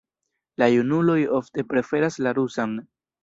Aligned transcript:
La 0.61 0.69
junuloj 0.75 1.17
ofte 1.41 1.65
preferas 1.73 2.19
la 2.29 2.33
rusan. 2.41 2.75